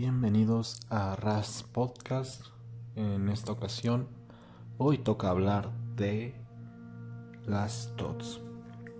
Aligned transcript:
Bienvenidos 0.00 0.78
a 0.90 1.16
RAS 1.16 1.64
Podcast. 1.72 2.44
En 2.94 3.28
esta 3.28 3.50
ocasión, 3.50 4.06
hoy 4.78 4.98
toca 4.98 5.28
hablar 5.28 5.72
de 5.96 6.36
las 7.44 7.92
TOTS. 7.96 8.40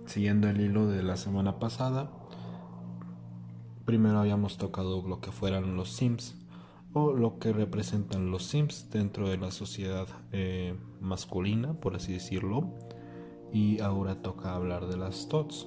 Siguiendo 0.07 0.49
el 0.49 0.59
hilo 0.59 0.87
de 0.87 1.01
la 1.01 1.15
semana 1.15 1.57
pasada, 1.57 2.11
primero 3.85 4.19
habíamos 4.19 4.57
tocado 4.57 5.01
lo 5.07 5.21
que 5.21 5.31
fueran 5.31 5.77
los 5.77 5.93
Sims 5.93 6.35
o 6.91 7.13
lo 7.13 7.39
que 7.39 7.53
representan 7.53 8.29
los 8.29 8.43
Sims 8.47 8.89
dentro 8.91 9.29
de 9.29 9.37
la 9.37 9.51
sociedad 9.51 10.05
eh, 10.33 10.75
masculina, 10.99 11.75
por 11.75 11.95
así 11.95 12.11
decirlo. 12.11 12.73
Y 13.53 13.79
ahora 13.79 14.21
toca 14.21 14.53
hablar 14.53 14.87
de 14.87 14.97
las 14.97 15.29
TOTS. 15.29 15.65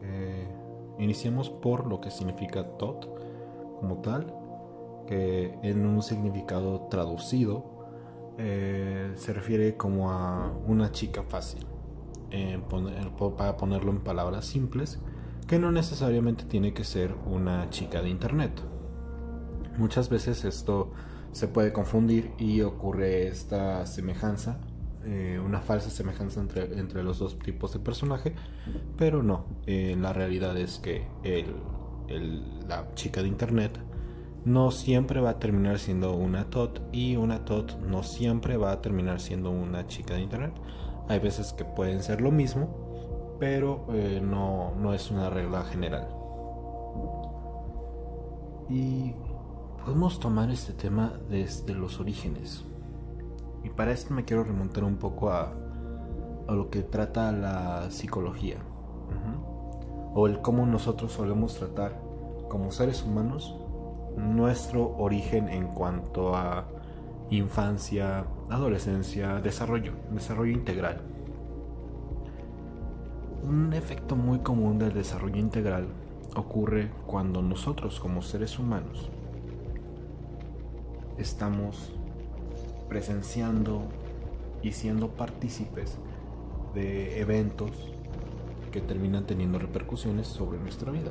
Eh, 0.00 0.48
iniciemos 0.98 1.50
por 1.50 1.86
lo 1.86 2.00
que 2.00 2.10
significa 2.10 2.78
TOT 2.78 3.18
como 3.78 3.98
tal, 3.98 4.37
que 5.08 5.58
en 5.62 5.86
un 5.86 6.02
significado 6.02 6.86
traducido 6.90 7.64
eh, 8.36 9.12
se 9.16 9.32
refiere 9.32 9.76
como 9.76 10.12
a 10.12 10.52
una 10.66 10.92
chica 10.92 11.22
fácil, 11.22 11.66
para 13.38 13.56
ponerlo 13.56 13.90
en 13.90 14.00
palabras 14.00 14.44
simples, 14.44 15.00
que 15.46 15.58
no 15.58 15.72
necesariamente 15.72 16.44
tiene 16.44 16.74
que 16.74 16.84
ser 16.84 17.14
una 17.24 17.70
chica 17.70 18.02
de 18.02 18.10
internet. 18.10 18.52
Muchas 19.78 20.10
veces 20.10 20.44
esto 20.44 20.92
se 21.32 21.48
puede 21.48 21.72
confundir 21.72 22.32
y 22.36 22.60
ocurre 22.60 23.28
esta 23.28 23.86
semejanza, 23.86 24.60
eh, 25.04 25.40
una 25.42 25.60
falsa 25.60 25.88
semejanza 25.88 26.40
entre, 26.40 26.78
entre, 26.78 27.02
los 27.02 27.18
dos 27.18 27.38
tipos 27.38 27.72
de 27.72 27.78
personaje, 27.78 28.34
pero 28.98 29.22
no, 29.22 29.46
eh, 29.66 29.96
la 29.98 30.12
realidad 30.12 30.58
es 30.58 30.78
que 30.78 31.06
el, 31.22 31.54
la 32.68 32.92
chica 32.94 33.22
de 33.22 33.28
internet 33.28 33.78
no 34.44 34.70
siempre 34.70 35.20
va 35.20 35.30
a 35.30 35.38
terminar 35.38 35.78
siendo 35.78 36.14
una 36.14 36.48
TOT 36.48 36.80
y 36.92 37.16
una 37.16 37.44
TOT 37.44 37.78
no 37.80 38.02
siempre 38.02 38.56
va 38.56 38.72
a 38.72 38.80
terminar 38.80 39.20
siendo 39.20 39.50
una 39.50 39.86
chica 39.86 40.14
de 40.14 40.22
internet. 40.22 40.52
Hay 41.08 41.18
veces 41.18 41.52
que 41.52 41.64
pueden 41.64 42.02
ser 42.02 42.20
lo 42.20 42.30
mismo, 42.30 43.36
pero 43.38 43.86
eh, 43.92 44.20
no, 44.22 44.74
no 44.76 44.94
es 44.94 45.10
una 45.10 45.30
regla 45.30 45.64
general. 45.64 46.08
Y 48.68 49.14
podemos 49.84 50.20
tomar 50.20 50.50
este 50.50 50.72
tema 50.72 51.14
desde 51.30 51.74
los 51.74 52.00
orígenes. 52.00 52.64
Y 53.64 53.70
para 53.70 53.92
esto 53.92 54.14
me 54.14 54.24
quiero 54.24 54.44
remontar 54.44 54.84
un 54.84 54.96
poco 54.96 55.30
a, 55.30 55.52
a 56.46 56.52
lo 56.52 56.70
que 56.70 56.82
trata 56.82 57.32
la 57.32 57.90
psicología. 57.90 58.56
O 60.14 60.26
el 60.26 60.40
cómo 60.40 60.66
nosotros 60.66 61.12
solemos 61.12 61.54
tratar 61.56 62.00
como 62.48 62.70
seres 62.70 63.02
humanos 63.04 63.54
nuestro 64.18 64.96
origen 64.96 65.48
en 65.48 65.68
cuanto 65.68 66.36
a 66.36 66.66
infancia, 67.30 68.24
adolescencia, 68.50 69.40
desarrollo, 69.40 69.92
desarrollo 70.10 70.52
integral. 70.52 71.00
Un 73.42 73.72
efecto 73.72 74.16
muy 74.16 74.40
común 74.40 74.78
del 74.78 74.92
desarrollo 74.92 75.38
integral 75.38 75.86
ocurre 76.34 76.90
cuando 77.06 77.42
nosotros 77.42 78.00
como 78.00 78.22
seres 78.22 78.58
humanos 78.58 79.10
estamos 81.18 81.92
presenciando 82.88 83.82
y 84.62 84.72
siendo 84.72 85.08
partícipes 85.08 85.98
de 86.74 87.20
eventos 87.20 87.70
que 88.72 88.80
terminan 88.80 89.24
teniendo 89.24 89.58
repercusiones 89.58 90.26
sobre 90.26 90.58
nuestra 90.58 90.92
vida. 90.92 91.10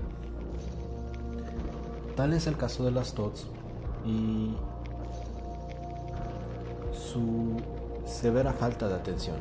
Tal 2.17 2.33
es 2.33 2.47
el 2.47 2.57
caso 2.57 2.83
de 2.83 2.89
las 2.89 3.13
TOTS 3.13 3.45
y 4.03 4.55
su 6.91 7.57
severa 8.07 8.53
falta 8.53 8.87
de 8.87 8.95
atención. 8.95 9.35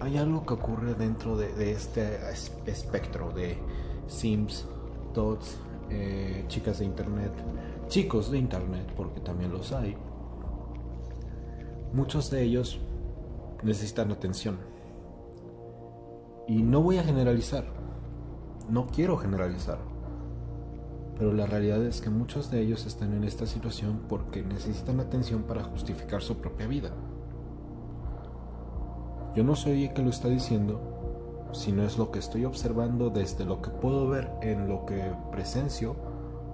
Hay 0.00 0.18
algo 0.18 0.44
que 0.44 0.54
ocurre 0.54 0.94
dentro 0.94 1.36
de, 1.36 1.70
este 1.70 2.18
espectro 2.66 3.30
de 3.30 3.56
Sims, 4.08 4.66
TOTS, 5.14 5.58
eh, 5.90 6.44
chicas 6.48 6.80
de 6.80 6.84
Internet, 6.84 7.32
chicos 7.86 8.32
de 8.32 8.38
Internet, 8.38 8.92
porque 8.96 9.20
también 9.20 9.52
los 9.52 9.70
hay. 9.70 9.96
Muchos 11.92 12.32
de 12.32 12.42
ellos 12.42 12.80
necesitan 13.62 14.10
atención. 14.10 14.58
Y 16.48 16.62
no 16.62 16.82
voy 16.82 16.98
a 16.98 17.04
generalizar, 17.04 17.77
no 18.68 18.86
quiero 18.86 19.16
generalizar, 19.16 19.78
pero 21.18 21.32
la 21.32 21.46
realidad 21.46 21.82
es 21.84 22.00
que 22.00 22.10
muchos 22.10 22.50
de 22.50 22.60
ellos 22.60 22.86
están 22.86 23.12
en 23.12 23.24
esta 23.24 23.46
situación 23.46 24.02
porque 24.08 24.42
necesitan 24.42 25.00
atención 25.00 25.42
para 25.42 25.64
justificar 25.64 26.22
su 26.22 26.36
propia 26.36 26.66
vida. 26.66 26.90
Yo 29.34 29.42
no 29.44 29.56
soy 29.56 29.84
el 29.84 29.92
que 29.92 30.02
lo 30.02 30.10
está 30.10 30.28
diciendo, 30.28 30.80
sino 31.52 31.82
es 31.82 31.98
lo 31.98 32.10
que 32.10 32.18
estoy 32.18 32.44
observando 32.44 33.10
desde 33.10 33.44
lo 33.44 33.62
que 33.62 33.70
puedo 33.70 34.08
ver 34.08 34.30
en 34.42 34.68
lo 34.68 34.84
que 34.86 35.12
presencio 35.32 35.96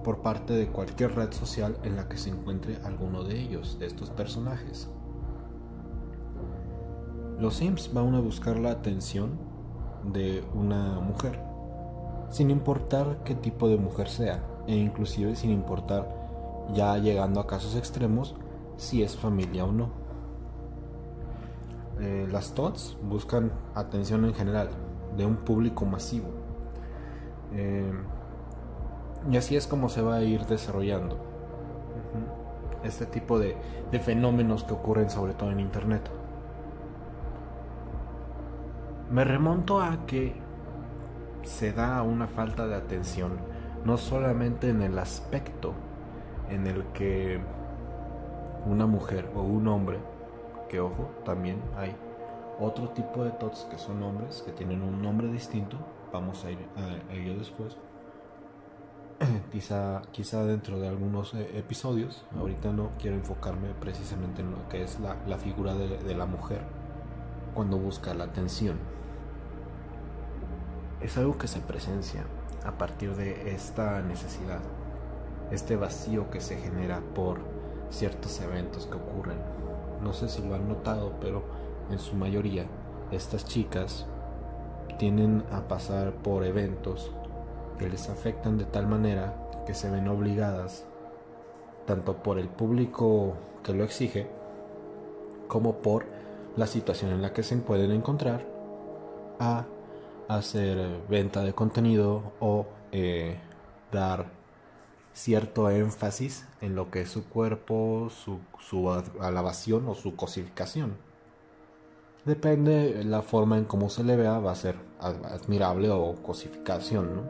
por 0.03 0.21
parte 0.21 0.53
de 0.53 0.67
cualquier 0.67 1.15
red 1.15 1.31
social 1.31 1.77
en 1.83 1.95
la 1.95 2.07
que 2.07 2.17
se 2.17 2.29
encuentre 2.29 2.77
alguno 2.83 3.23
de 3.23 3.39
ellos, 3.39 3.77
de 3.79 3.87
estos 3.87 4.09
personajes. 4.09 4.87
Los 7.39 7.55
Sims 7.55 7.91
van 7.93 8.15
a 8.15 8.19
buscar 8.19 8.57
la 8.57 8.71
atención 8.71 9.31
de 10.13 10.43
una 10.53 10.99
mujer 10.99 11.54
sin 12.29 12.49
importar 12.49 13.19
qué 13.23 13.35
tipo 13.35 13.67
de 13.67 13.77
mujer 13.77 14.09
sea, 14.09 14.43
e 14.67 14.75
inclusive 14.75 15.35
sin 15.35 15.51
importar, 15.51 16.09
ya 16.73 16.97
llegando 16.97 17.39
a 17.39 17.47
casos 17.47 17.75
extremos, 17.75 18.35
si 18.77 19.03
es 19.03 19.15
familia 19.15 19.65
o 19.65 19.71
no. 19.71 19.89
Eh, 21.99 22.27
las 22.31 22.53
TOTS 22.53 22.97
buscan 23.03 23.51
atención 23.73 24.25
en 24.25 24.33
general, 24.33 24.69
de 25.15 25.25
un 25.25 25.37
público 25.37 25.85
masivo. 25.85 26.27
Eh, 27.53 27.93
y 29.31 29.37
así 29.37 29.55
es 29.55 29.65
como 29.65 29.89
se 29.89 30.01
va 30.01 30.15
a 30.15 30.23
ir 30.23 30.45
desarrollando 30.45 31.17
este 32.83 33.05
tipo 33.05 33.39
de 33.39 33.55
fenómenos 34.03 34.63
que 34.63 34.73
ocurren 34.73 35.09
sobre 35.09 35.33
todo 35.33 35.51
en 35.51 35.59
Internet. 35.59 36.11
Me 39.09 39.23
remonto 39.23 39.81
a 39.81 40.05
que 40.05 40.35
se 41.45 41.71
da 41.71 42.01
una 42.01 42.27
falta 42.27 42.67
de 42.67 42.75
atención, 42.75 43.33
no 43.83 43.97
solamente 43.97 44.69
en 44.69 44.81
el 44.81 44.97
aspecto 44.97 45.73
en 46.49 46.67
el 46.67 46.83
que 46.87 47.39
una 48.65 48.85
mujer 48.85 49.29
o 49.35 49.41
un 49.41 49.67
hombre, 49.67 49.99
que 50.69 50.79
ojo, 50.79 51.11
también 51.23 51.61
hay 51.77 51.95
otro 52.59 52.89
tipo 52.89 53.23
de 53.23 53.31
TOTS 53.31 53.67
que 53.69 53.77
son 53.77 54.01
hombres, 54.03 54.41
que 54.45 54.51
tienen 54.51 54.81
un 54.81 55.01
nombre 55.01 55.27
distinto, 55.31 55.77
vamos 56.11 56.43
a 56.45 56.51
ir 56.51 56.59
a, 56.75 57.13
ello 57.13 57.37
después. 57.37 57.77
quizá, 59.51 60.01
quizá 60.11 60.43
dentro 60.43 60.79
de 60.79 60.87
algunos 60.87 61.33
eh, 61.33 61.57
episodios, 61.57 62.25
ahorita 62.37 62.71
no 62.71 62.91
quiero 62.99 63.15
enfocarme 63.17 63.69
precisamente 63.79 64.41
en 64.41 64.51
lo 64.51 64.67
que 64.67 64.83
es 64.83 64.99
la, 64.99 65.37
figura 65.37 65.73
de 65.73 66.15
la 66.15 66.25
mujer 66.25 66.61
cuando 67.53 67.77
busca 67.77 68.13
la 68.13 68.25
atención 68.25 68.77
es 71.01 71.17
algo 71.17 71.37
que 71.37 71.47
se 71.47 71.59
presencia 71.59 72.23
a 72.65 72.77
partir 72.77 73.15
de 73.15 73.53
esta 73.53 74.01
necesidad, 74.01 74.59
este 75.51 75.75
vacío 75.75 76.29
que 76.31 76.41
se 76.41 76.57
genera 76.57 77.01
por 77.13 77.39
ciertos 77.89 78.39
eventos 78.41 78.87
que 78.87 78.95
ocurren. 78.95 79.37
No 80.01 80.13
sé 80.13 80.29
si 80.29 80.41
lo 80.41 80.55
han 80.55 80.67
notado, 80.67 81.13
pero 81.21 81.43
en 81.91 81.99
su 81.99 82.15
mayoría 82.15 82.65
estas 83.11 83.45
chicas 83.45 84.05
tienen 84.97 85.43
a 85.51 85.67
pasar 85.67 86.13
por 86.13 86.43
eventos 86.43 87.11
que 87.77 87.89
les 87.89 88.09
afectan 88.09 88.57
de 88.57 88.65
tal 88.65 88.87
manera 88.87 89.33
que 89.65 89.73
se 89.73 89.89
ven 89.89 90.07
obligadas, 90.07 90.85
tanto 91.85 92.17
por 92.17 92.39
el 92.39 92.47
público 92.47 93.33
que 93.63 93.73
lo 93.73 93.83
exige, 93.83 94.27
como 95.47 95.77
por 95.77 96.05
la 96.55 96.67
situación 96.67 97.11
en 97.11 97.21
la 97.21 97.33
que 97.33 97.43
se 97.43 97.57
pueden 97.57 97.91
encontrar, 97.91 98.45
a 99.39 99.65
hacer 100.27 101.01
venta 101.09 101.43
de 101.43 101.53
contenido 101.53 102.33
o 102.39 102.67
eh, 102.91 103.37
dar 103.91 104.27
cierto 105.13 105.69
énfasis 105.69 106.45
en 106.61 106.75
lo 106.75 106.91
que 106.91 107.01
es 107.01 107.09
su 107.09 107.25
cuerpo, 107.29 108.09
su, 108.09 108.39
su 108.59 108.91
alabación 109.21 109.87
o 109.87 109.95
su 109.95 110.15
cosificación. 110.15 110.97
Depende 112.25 113.03
la 113.03 113.21
forma 113.21 113.57
en 113.57 113.65
cómo 113.65 113.89
se 113.89 114.03
le 114.03 114.15
vea, 114.15 114.39
va 114.39 114.51
a 114.51 114.55
ser 114.55 114.75
admirable 114.99 115.89
o 115.89 116.15
cosificación. 116.15 117.21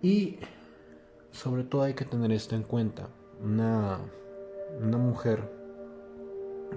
Y 0.00 0.38
sobre 1.32 1.64
todo 1.64 1.82
hay 1.82 1.94
que 1.94 2.04
tener 2.04 2.32
esto 2.32 2.54
en 2.54 2.62
cuenta. 2.62 3.08
Una, 3.42 3.98
una 4.80 4.96
mujer, 4.96 5.50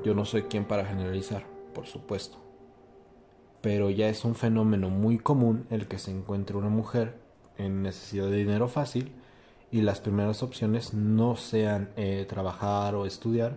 yo 0.04 0.16
no 0.16 0.26
soy 0.26 0.44
quien 0.44 0.66
para 0.66 0.86
generalizar, 0.86 1.46
por 1.74 1.86
supuesto 1.86 2.43
pero 3.64 3.90
ya 3.90 4.10
es 4.10 4.26
un 4.26 4.36
fenómeno 4.36 4.90
muy 4.90 5.18
común 5.18 5.66
el 5.70 5.88
que 5.88 5.98
se 5.98 6.12
encuentre 6.12 6.58
una 6.58 6.68
mujer 6.68 7.16
en 7.58 7.82
necesidad 7.82 8.26
de 8.26 8.36
dinero 8.36 8.68
fácil 8.68 9.14
y 9.72 9.80
las 9.80 10.02
primeras 10.02 10.44
opciones 10.44 10.94
no 10.94 11.38
sean 11.38 11.90
eh, 11.96 12.26
trabajar 12.28 12.94
o 12.94 13.06
estudiar, 13.06 13.56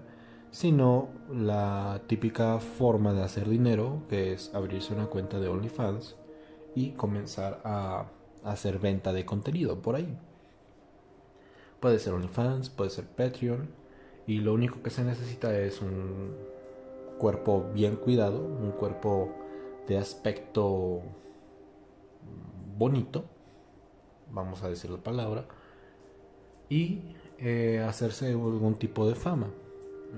sino 0.52 1.08
la 1.28 2.02
típica 2.06 2.60
forma 2.60 3.14
de 3.14 3.24
hacer 3.24 3.48
dinero, 3.48 4.04
que 4.08 4.32
es 4.32 4.54
abrirse 4.54 4.94
una 4.94 5.06
cuenta 5.06 5.40
de 5.40 5.48
OnlyFans 5.48 6.14
y 6.76 6.92
comenzar 6.92 7.60
a 7.64 8.06
hacer 8.44 8.78
venta 8.78 9.12
de 9.12 9.26
contenido 9.26 9.82
por 9.82 9.96
ahí. 9.96 10.16
Puede 11.80 11.98
ser 11.98 12.12
OnlyFans, 12.12 12.70
puede 12.70 12.90
ser 12.90 13.06
Patreon, 13.06 13.70
y 14.28 14.38
lo 14.38 14.54
único 14.54 14.84
que 14.84 14.90
se 14.90 15.02
necesita 15.02 15.58
es 15.58 15.82
un 15.82 16.36
cuerpo 17.18 17.68
bien 17.74 17.96
cuidado, 17.96 18.40
un 18.40 18.70
cuerpo 18.70 19.45
de 19.86 19.98
aspecto 19.98 21.02
bonito, 22.76 23.24
vamos 24.30 24.62
a 24.62 24.68
decir 24.68 24.90
la 24.90 24.98
palabra, 24.98 25.46
y 26.68 27.14
eh, 27.38 27.84
hacerse 27.86 28.30
algún 28.32 28.74
tipo 28.74 29.08
de 29.08 29.14
fama. 29.14 29.48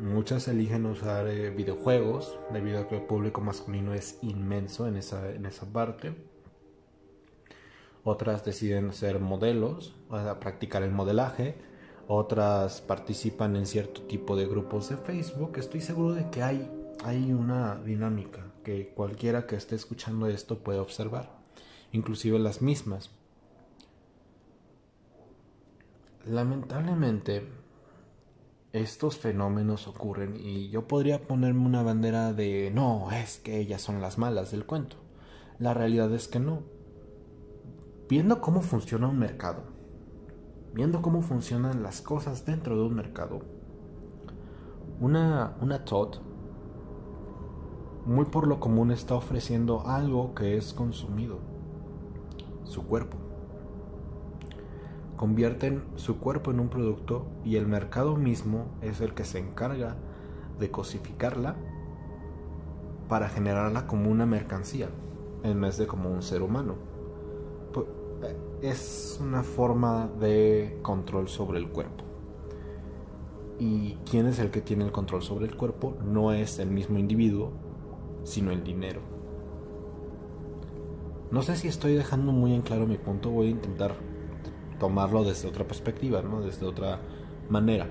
Muchas 0.00 0.49
eligen 0.49 0.87
usar 0.87 1.26
eh, 1.29 1.50
videojuegos 1.50 2.38
debido 2.53 2.81
a 2.81 2.88
que 2.88 2.97
el 2.97 3.03
público 3.03 3.41
masculino 3.41 3.94
es 3.94 4.19
inmenso 4.23 4.87
en 4.87 4.97
esa, 4.97 5.31
en 5.31 5.47
esa 5.47 5.67
parte. 5.67 6.14
Otras 8.05 8.44
deciden 8.44 8.93
ser 8.93 9.19
modelos, 9.19 9.94
practicar 10.41 10.82
el 10.82 10.93
modelaje. 10.93 11.56
Otras 12.06 12.81
participan 12.81 13.56
en 13.56 13.67
cierto 13.67 14.03
tipo 14.03 14.35
de 14.37 14.47
grupos 14.47 14.88
de 14.88 14.97
Facebook. 14.97 15.59
Estoy 15.59 15.81
seguro 15.82 16.14
de 16.14 16.31
que 16.31 16.43
hay, 16.43 16.71
hay 17.05 17.32
una 17.32 17.76
dinámica 17.76 18.48
cualquiera 18.94 19.47
que 19.47 19.56
esté 19.56 19.75
escuchando 19.75 20.26
esto 20.26 20.59
puede 20.59 20.79
observar. 20.79 21.31
Inclusive 21.93 22.38
las 22.38 22.61
mismas. 22.61 23.11
Lamentablemente, 26.26 27.49
estos 28.73 29.17
fenómenos 29.17 29.88
ocurren 29.88 30.37
y 30.37 30.69
yo 30.69 30.87
podría 30.87 31.26
ponerme 31.26 31.65
una 31.65 31.82
bandera 31.82 32.32
de 32.32 32.70
no, 32.75 33.11
es 33.11 33.38
que 33.38 33.59
ellas 33.59 33.81
son 33.81 34.03
las 34.03 34.19
malas 34.19 34.50
del 34.50 34.67
cuento. 34.67 34.97
La 35.59 35.73
realidad 35.73 36.12
es 36.12 36.29
que 36.29 36.38
no. 36.38 36.62
Viendo 38.09 38.41
cómo 38.41 38.61
funciona 38.61 39.09
un 39.09 39.19
mercado, 39.19 39.62
viendo 40.75 41.03
cómo 41.03 41.23
funcionan 41.23 41.82
las 41.82 42.00
cosas 42.03 42.44
dentro 42.44 42.76
de 42.76 42.82
un 42.82 42.94
mercado, 42.94 43.41
una, 45.00 45.56
una 45.61 45.85
muy 48.09 48.25
por 48.25 48.49
lo 48.49 48.59
común 48.59 48.91
está 48.91 49.15
ofreciendo 49.15 49.87
algo 49.87 50.35
que 50.35 50.57
es 50.57 50.73
consumido, 50.73 51.39
su 52.65 52.85
cuerpo 52.85 53.17
convierten 55.19 55.83
su 55.97 56.19
cuerpo 56.19 56.51
en 56.53 56.61
un 56.61 56.69
producto 56.69 57.27
y 57.45 57.57
el 57.57 57.67
mercado 57.67 58.17
mismo 58.17 58.67
es 58.81 59.03
el 59.03 59.13
que 59.13 59.25
se 59.25 59.39
encarga 59.39 59.97
de 60.59 60.71
cosificarla 60.71 61.57
para 63.09 63.29
generarla 63.29 63.87
como 63.87 64.11
una 64.11 64.25
mercancía 64.25 64.89
en 65.43 65.61
vez 65.61 65.77
de 65.77 65.87
como 65.87 66.11
un 66.11 66.23
ser 66.23 66.41
humano. 66.41 66.77
Eh, 68.23 68.37
es 68.63 69.21
una 69.23 69.43
forma 69.43 70.09
de 70.19 70.79
control 70.83 71.29
sobre 71.29 71.59
el 71.59 71.69
cuerpo. 71.69 72.05
¿Y 73.59 73.95
quién 74.09 74.27
es 74.27 74.39
el 74.39 74.51
que 74.51 74.61
tiene 74.61 74.85
el 74.85 74.93
control 74.93 75.23
sobre 75.23 75.47
el 75.47 75.57
cuerpo? 75.57 75.97
No 76.05 76.33
es 76.33 76.59
el 76.59 76.71
mismo 76.71 76.99
individuo, 76.99 77.53
sino 78.25 78.50
el 78.50 78.65
dinero. 78.65 79.00
No 81.31 81.43
sé 81.43 81.56
si 81.56 81.69
estoy 81.69 81.94
dejando 81.94 82.32
muy 82.32 82.55
en 82.55 82.62
claro 82.62 82.87
mi 82.87 82.97
punto, 82.97 83.31
voy 83.31 83.49
a 83.49 83.50
intentar 83.50 83.94
tomarlo 84.79 85.25
desde 85.25 85.49
otra 85.49 85.67
perspectiva, 85.67 86.23
¿no? 86.23 86.41
desde 86.41 86.65
otra 86.67 87.00
manera. 87.50 87.87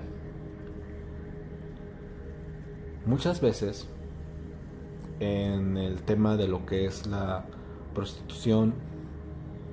Muchas 3.06 3.40
veces 3.40 3.88
en 5.20 5.76
el 5.76 6.02
tema 6.02 6.36
de 6.36 6.48
lo 6.48 6.66
que 6.66 6.84
es 6.84 7.06
la 7.06 7.46
prostitución, 7.94 8.74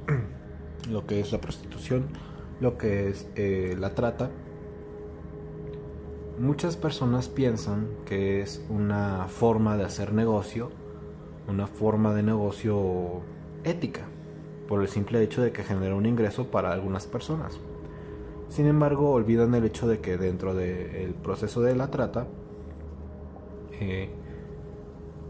lo 0.90 1.06
que 1.06 1.20
es 1.20 1.32
la 1.32 1.42
prostitución, 1.42 2.08
lo 2.60 2.78
que 2.78 3.10
es 3.10 3.28
eh, 3.36 3.76
la 3.80 3.94
trata, 3.94 4.32
muchas 6.40 6.76
personas 6.76 7.30
piensan 7.30 7.88
que 8.06 8.42
es 8.42 8.64
una 8.70 9.28
forma 9.28 9.78
de 9.78 9.84
hacer 9.84 10.14
negocio, 10.14 10.72
una 11.48 11.68
forma 11.68 12.14
de 12.14 12.24
negocio 12.24 13.22
ética 13.64 14.02
por 14.68 14.82
el 14.82 14.88
simple 14.88 15.22
hecho 15.22 15.42
de 15.42 15.52
que 15.52 15.64
genera 15.64 15.96
un 15.96 16.06
ingreso 16.06 16.48
para 16.48 16.72
algunas 16.72 17.08
personas. 17.08 17.60
Sin 18.50 18.68
embargo, 18.68 19.12
olvidan 19.12 19.54
el 19.56 19.66
hecho 19.66 19.88
de 19.88 20.00
que 20.00 20.18
dentro 20.18 20.54
del 20.54 21.14
proceso 21.14 21.62
de 21.62 21.76
la 21.76 21.90
trata, 21.90 22.28
eh, 23.80 24.10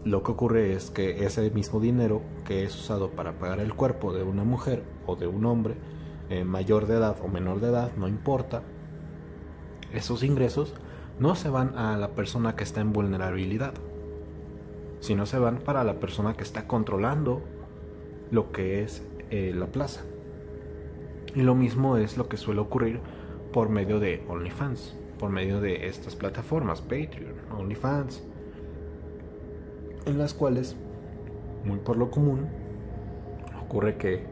lo 0.04 0.22
que 0.22 0.32
ocurre 0.32 0.74
es 0.74 0.90
que 0.90 1.24
ese 1.24 1.50
mismo 1.50 1.80
dinero 1.80 2.22
que 2.44 2.64
es 2.64 2.74
usado 2.74 3.10
para 3.10 3.38
pagar 3.38 3.60
el 3.60 3.74
cuerpo 3.74 4.12
de 4.12 4.22
una 4.22 4.44
mujer 4.44 4.84
o 5.06 5.16
de 5.16 5.26
un 5.26 5.44
hombre, 5.46 5.74
eh, 6.28 6.44
mayor 6.44 6.86
de 6.86 6.94
edad 6.94 7.16
o 7.22 7.28
menor 7.28 7.60
de 7.60 7.68
edad, 7.68 7.90
no 7.96 8.06
importa, 8.06 8.62
esos 9.92 10.22
ingresos 10.22 10.74
no 11.18 11.34
se 11.34 11.48
van 11.48 11.76
a 11.76 11.96
la 11.96 12.10
persona 12.10 12.56
que 12.56 12.64
está 12.64 12.80
en 12.80 12.92
vulnerabilidad, 12.92 13.74
sino 15.00 15.26
se 15.26 15.38
van 15.38 15.58
para 15.58 15.84
la 15.84 15.94
persona 15.94 16.34
que 16.34 16.42
está 16.42 16.66
controlando 16.66 17.42
lo 18.30 18.52
que 18.52 18.82
es 18.82 19.02
eh, 19.30 19.52
la 19.54 19.66
plaza. 19.66 20.02
Y 21.34 21.42
lo 21.42 21.54
mismo 21.54 21.96
es 21.96 22.16
lo 22.16 22.28
que 22.28 22.36
suele 22.36 22.60
ocurrir 22.60 23.00
por 23.52 23.68
medio 23.68 24.00
de 24.00 24.24
OnlyFans, 24.28 24.96
por 25.18 25.30
medio 25.30 25.60
de 25.60 25.86
estas 25.86 26.16
plataformas, 26.16 26.80
Patreon, 26.80 27.34
OnlyFans, 27.56 28.22
en 30.06 30.18
las 30.18 30.34
cuales, 30.34 30.76
muy 31.64 31.78
por 31.78 31.96
lo 31.96 32.10
común, 32.10 32.46
ocurre 33.62 33.96
que 33.96 34.24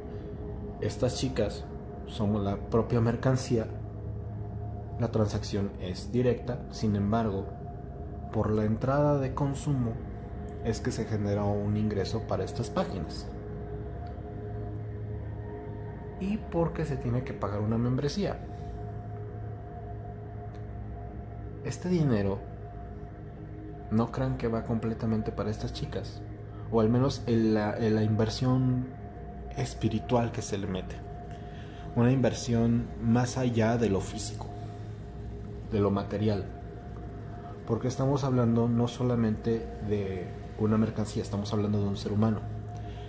estas 0.80 1.18
chicas 1.18 1.64
somos 2.06 2.42
la 2.42 2.56
propia 2.56 3.00
mercancía, 3.00 3.66
la 4.98 5.08
transacción 5.10 5.72
es 5.80 6.12
directa, 6.12 6.58
sin 6.70 6.96
embargo, 6.96 7.46
por 8.32 8.50
la 8.50 8.64
entrada 8.64 9.18
de 9.18 9.34
consumo 9.34 9.92
es 10.64 10.80
que 10.80 10.92
se 10.92 11.04
genera 11.04 11.44
un 11.44 11.76
ingreso 11.76 12.22
para 12.26 12.44
estas 12.44 12.70
páginas 12.70 13.26
y 16.20 16.38
porque 16.38 16.84
se 16.84 16.96
tiene 16.96 17.24
que 17.24 17.32
pagar 17.32 17.60
una 17.60 17.78
membresía. 17.78 18.38
Este 21.64 21.88
dinero 21.88 22.38
no 23.90 24.10
crean 24.10 24.36
que 24.36 24.48
va 24.48 24.64
completamente 24.64 25.32
para 25.32 25.50
estas 25.50 25.72
chicas, 25.72 26.20
o 26.70 26.80
al 26.80 26.88
menos 26.88 27.22
en 27.26 27.54
la, 27.54 27.76
la 27.78 28.02
inversión 28.02 28.86
espiritual 29.56 30.32
que 30.32 30.42
se 30.42 30.58
le 30.58 30.66
mete. 30.66 30.96
Una 31.96 32.10
inversión 32.10 32.88
más 33.00 33.38
allá 33.38 33.76
de 33.76 33.88
lo 33.88 34.00
físico, 34.00 34.48
de 35.74 35.80
lo 35.80 35.90
material. 35.90 36.46
Porque 37.66 37.88
estamos 37.88 38.24
hablando 38.24 38.68
no 38.68 38.88
solamente 38.88 39.66
de 39.88 40.26
una 40.58 40.78
mercancía, 40.78 41.22
estamos 41.22 41.52
hablando 41.52 41.82
de 41.82 41.88
un 41.88 41.96
ser 41.98 42.12
humano 42.12 42.40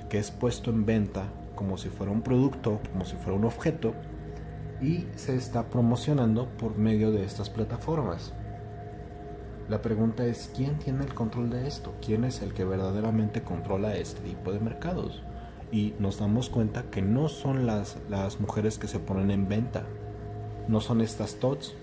que 0.10 0.19
es 0.19 0.31
puesto 0.31 0.69
en 0.69 0.86
venta 0.86 1.25
como 1.55 1.77
si 1.77 1.89
fuera 1.89 2.12
un 2.12 2.22
producto, 2.22 2.79
como 2.91 3.05
si 3.05 3.15
fuera 3.15 3.38
un 3.38 3.45
objeto, 3.45 3.93
y 4.81 5.07
se 5.15 5.36
está 5.36 5.69
promocionando 5.69 6.50
por 6.57 6.77
medio 6.77 7.12
de 7.12 7.24
estas 7.24 7.50
plataformas. 7.50 8.34
La 9.69 9.81
pregunta 9.81 10.25
es, 10.25 10.51
¿quién 10.55 10.77
tiene 10.77 11.05
el 11.05 11.13
control 11.13 11.50
de 11.50 11.67
esto? 11.67 11.93
¿Quién 12.05 12.24
es 12.24 12.41
el 12.41 12.53
que 12.53 12.65
verdaderamente 12.65 13.41
controla 13.41 13.95
este 13.95 14.22
tipo 14.22 14.51
de 14.51 14.60
mercados? 14.60 15.24
Y 15.72 15.95
nos 15.98 16.19
damos 16.19 16.50
cuenta 16.50 16.84
que 16.91 17.01
no 17.01 17.29
son 17.29 17.65
las, 17.65 17.98
las 18.10 18.39
mujeres 18.39 18.77
que 18.77 18.88
se 18.88 19.00
ponen 19.00 19.31
en 19.31 19.48
venta, 19.48 19.86
no 20.67 20.81
son 20.81 21.01
estas 21.01 21.36
TOTS. 21.36 21.75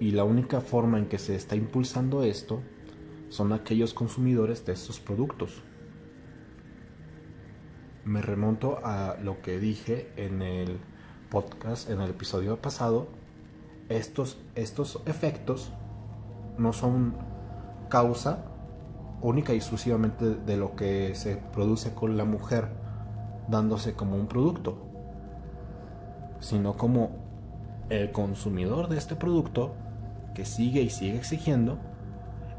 Y 0.00 0.12
la 0.12 0.24
única 0.24 0.60
forma 0.60 0.98
en 0.98 1.06
que 1.06 1.18
se 1.18 1.36
está 1.36 1.54
impulsando 1.54 2.24
esto 2.24 2.62
son 3.28 3.52
aquellos 3.52 3.94
consumidores 3.94 4.66
de 4.66 4.72
estos 4.72 4.98
productos 4.98 5.62
me 8.04 8.22
remonto 8.22 8.78
a 8.82 9.16
lo 9.22 9.40
que 9.42 9.58
dije 9.58 10.12
en 10.16 10.42
el 10.42 10.80
podcast, 11.30 11.90
en 11.90 12.00
el 12.00 12.10
episodio 12.10 12.60
pasado. 12.60 13.08
Estos, 13.88 14.38
estos 14.54 15.00
efectos 15.06 15.72
no 16.58 16.72
son 16.72 17.14
causa 17.88 18.44
única 19.20 19.52
y 19.52 19.56
exclusivamente 19.56 20.34
de 20.34 20.56
lo 20.56 20.76
que 20.76 21.14
se 21.14 21.36
produce 21.36 21.94
con 21.94 22.16
la 22.16 22.24
mujer 22.24 22.68
dándose 23.48 23.94
como 23.94 24.16
un 24.16 24.28
producto, 24.28 24.78
sino 26.40 26.76
como 26.76 27.10
el 27.90 28.12
consumidor 28.12 28.88
de 28.88 28.96
este 28.96 29.16
producto 29.16 29.74
que 30.34 30.44
sigue 30.44 30.82
y 30.82 30.90
sigue 30.90 31.16
exigiendo 31.16 31.78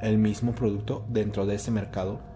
el 0.02 0.18
mismo 0.18 0.54
producto 0.54 1.06
dentro 1.10 1.46
de 1.46 1.56
ese 1.56 1.72
mercado 1.72 2.32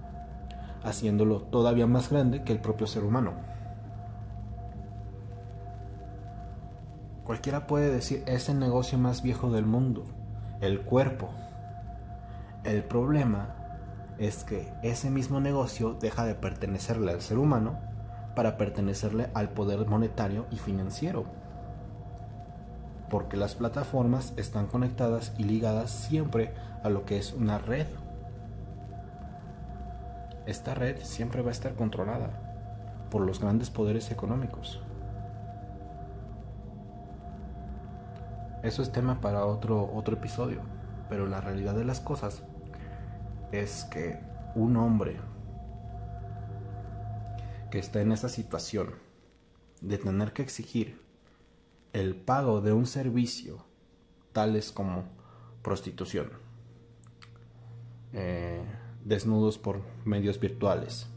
haciéndolo 0.86 1.42
todavía 1.42 1.88
más 1.88 2.10
grande 2.10 2.44
que 2.44 2.54
el 2.54 2.60
propio 2.60 2.88
ser 2.88 3.04
humano. 3.04 3.34
Cualquiera 7.26 7.66
puede 7.66 7.92
decir, 7.92 8.24
es 8.28 8.50
el 8.50 8.60
negocio 8.60 9.00
más 9.00 9.24
viejo 9.24 9.52
del 9.52 9.66
mundo, 9.66 10.06
el 10.62 10.82
cuerpo. 10.82 11.32
El 12.64 12.84
problema 12.84 13.56
es 14.20 14.44
que 14.44 14.72
ese 14.84 15.10
mismo 15.10 15.42
negocio 15.42 15.98
deja 16.00 16.24
de 16.24 16.36
pertenecerle 16.36 17.12
al 17.12 17.22
ser 17.22 17.40
humano 17.40 17.80
para 18.36 18.58
pertenecerle 18.58 19.30
al 19.34 19.50
poder 19.50 19.88
monetario 19.88 20.46
y 20.52 20.58
financiero. 20.58 21.26
Porque 23.10 23.38
las 23.38 23.56
plataformas 23.56 24.34
están 24.38 24.68
conectadas 24.68 25.34
y 25.38 25.44
ligadas 25.44 25.92
siempre 25.92 26.54
a 26.84 26.90
lo 26.90 27.06
que 27.06 27.18
es 27.18 27.34
una 27.34 27.58
red. 27.58 27.88
Esta 30.46 30.74
red 30.74 31.02
siempre 31.02 31.42
va 31.42 31.50
a 31.50 31.52
estar 31.52 31.76
controlada 31.76 33.08
por 33.10 33.22
los 33.22 33.40
grandes 33.40 33.70
poderes 33.70 34.12
económicos. 34.12 34.82
Eso 38.64 38.82
es 38.82 38.92
tema 38.92 39.22
para 39.22 39.46
otro, 39.46 39.92
otro 39.94 40.16
episodio, 40.16 40.62
pero 41.08 41.28
la 41.28 41.40
realidad 41.40 41.76
de 41.76 41.86
las 41.86 42.00
cosas 42.00 42.42
es 43.52 43.86
que 43.86 44.20
un 44.56 44.76
hombre 44.78 45.18
que 47.70 47.78
está 47.78 48.02
en 48.02 48.12
esa 48.12 48.28
situación 48.28 48.96
de 49.82 49.98
tener 49.98 50.34
que 50.34 50.42
exigir 50.42 51.05
el 51.96 52.16
pago 52.16 52.62
de 52.62 52.74
un 52.74 52.86
servicio 52.86 53.66
tales 54.34 54.72
como 54.72 55.06
prostitución, 55.62 56.30
eh, 58.14 58.64
desnudos 59.04 59.58
por 59.58 59.82
medios 60.04 60.40
virtuales 60.40 61.08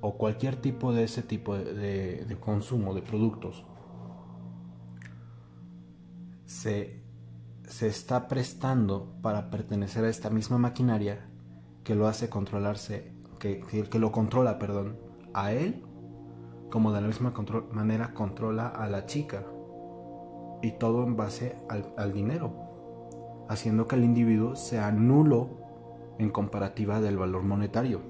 o 0.00 0.16
cualquier 0.16 0.56
tipo 0.56 0.92
de 0.92 1.04
ese 1.04 1.22
tipo 1.22 1.56
de 1.56 2.36
consumo 2.40 2.94
de 2.94 3.02
productos 3.02 3.64
se, 6.52 7.02
está 7.80 8.28
prestando 8.28 9.14
para 9.22 9.50
pertenecer 9.50 10.04
a 10.04 10.08
esta 10.08 10.30
misma 10.30 10.58
maquinaria 10.58 11.26
que 11.82 11.94
lo 11.94 12.06
hace 12.06 12.28
controlarse, 12.28 13.12
que, 13.38 13.60
que, 13.90 13.98
lo 13.98 14.12
controla, 14.12 14.58
perdón, 14.58 14.96
a 15.34 15.52
él, 15.52 15.82
como 16.72 16.90
de 16.90 17.02
la 17.02 17.06
misma 17.06 17.34
manera 17.70 18.14
controla 18.14 18.66
a 18.66 18.88
la 18.88 19.04
chica. 19.04 19.44
Y 20.62 20.72
todo 20.78 21.04
en 21.04 21.16
base 21.16 21.54
al, 21.68 22.12
dinero, 22.14 23.44
haciendo 23.48 23.86
que 23.86 23.96
el 23.96 24.04
individuo 24.04 24.56
sea 24.56 24.90
nulo 24.90 25.50
en 26.18 26.30
comparativa 26.30 27.00
del 27.00 27.18
valor 27.18 27.42
monetario. 27.42 28.00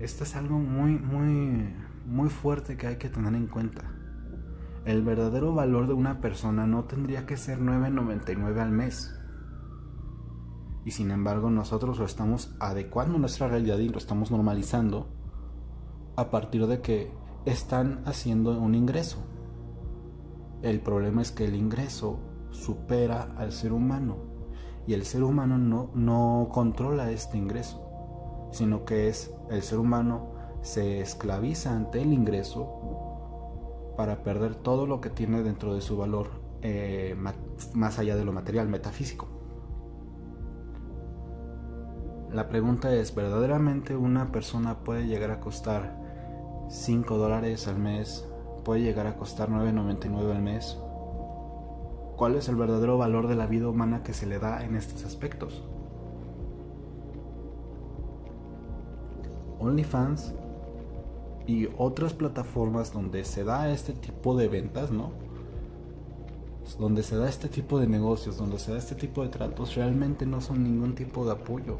Esto 0.00 0.24
es 0.24 0.36
algo 0.36 0.58
muy, 0.58 0.98
muy, 0.98 1.74
muy 2.04 2.28
fuerte 2.28 2.76
que 2.76 2.88
hay 2.88 2.96
que 2.96 3.08
tener 3.08 3.34
en 3.34 3.46
cuenta. 3.46 3.90
El 4.84 5.02
verdadero 5.02 5.54
valor 5.54 5.86
de 5.86 5.94
una 5.94 6.20
persona 6.20 6.66
no 6.66 6.84
tendría 6.84 7.24
que 7.24 7.36
ser 7.36 7.60
9.99 7.60 8.58
al 8.58 8.72
mes. 8.72 9.18
Y 10.84 10.90
sin 10.90 11.10
embargo 11.10 11.50
nosotros 11.50 11.98
lo 11.98 12.04
estamos 12.04 12.54
adecuando 12.58 13.16
a 13.16 13.20
nuestra 13.20 13.48
realidad 13.48 13.78
y 13.78 13.88
lo 13.88 13.98
estamos 13.98 14.30
normalizando 14.30 15.06
a 16.16 16.30
partir 16.30 16.66
de 16.66 16.80
que 16.80 17.12
están 17.44 18.02
haciendo 18.04 18.58
un 18.58 18.74
ingreso. 18.74 19.18
El 20.62 20.80
problema 20.80 21.22
es 21.22 21.32
que 21.32 21.44
el 21.44 21.54
ingreso 21.54 22.18
supera 22.50 23.34
al 23.36 23.52
ser 23.52 23.72
humano 23.72 24.16
y 24.86 24.94
el 24.94 25.04
ser 25.04 25.22
humano 25.22 25.58
no, 25.58 25.90
no 25.94 26.48
controla 26.52 27.10
este 27.10 27.38
ingreso, 27.38 28.48
sino 28.52 28.84
que 28.84 29.08
es 29.08 29.34
el 29.50 29.62
ser 29.62 29.78
humano 29.78 30.32
se 30.62 31.00
esclaviza 31.00 31.74
ante 31.74 32.00
el 32.00 32.12
ingreso 32.12 33.94
para 33.96 34.22
perder 34.22 34.54
todo 34.54 34.86
lo 34.86 35.00
que 35.00 35.10
tiene 35.10 35.42
dentro 35.42 35.74
de 35.74 35.80
su 35.80 35.96
valor 35.96 36.30
eh, 36.62 37.16
más 37.74 37.98
allá 37.98 38.16
de 38.16 38.24
lo 38.24 38.32
material, 38.32 38.68
metafísico. 38.68 39.31
La 42.32 42.48
pregunta 42.48 42.94
es, 42.94 43.14
¿verdaderamente 43.14 43.94
una 43.94 44.32
persona 44.32 44.78
puede 44.78 45.06
llegar 45.06 45.30
a 45.30 45.40
costar 45.40 45.98
5 46.70 47.18
dólares 47.18 47.68
al 47.68 47.78
mes? 47.78 48.26
¿Puede 48.64 48.80
llegar 48.80 49.06
a 49.06 49.16
costar 49.16 49.50
9.99 49.50 50.34
al 50.34 50.40
mes? 50.40 50.78
¿Cuál 52.16 52.36
es 52.36 52.48
el 52.48 52.56
verdadero 52.56 52.96
valor 52.96 53.28
de 53.28 53.34
la 53.34 53.46
vida 53.46 53.68
humana 53.68 54.02
que 54.02 54.14
se 54.14 54.24
le 54.24 54.38
da 54.38 54.64
en 54.64 54.76
estos 54.76 55.04
aspectos? 55.04 55.62
OnlyFans 59.58 60.34
y 61.46 61.68
otras 61.76 62.14
plataformas 62.14 62.94
donde 62.94 63.24
se 63.24 63.44
da 63.44 63.70
este 63.70 63.92
tipo 63.92 64.34
de 64.38 64.48
ventas, 64.48 64.90
¿no? 64.90 65.10
Donde 66.78 67.02
se 67.02 67.14
da 67.14 67.28
este 67.28 67.48
tipo 67.48 67.78
de 67.78 67.88
negocios, 67.88 68.38
donde 68.38 68.58
se 68.58 68.72
da 68.72 68.78
este 68.78 68.94
tipo 68.94 69.22
de 69.22 69.28
tratos, 69.28 69.74
realmente 69.74 70.24
no 70.24 70.40
son 70.40 70.64
ningún 70.64 70.94
tipo 70.94 71.26
de 71.26 71.32
apoyo. 71.32 71.76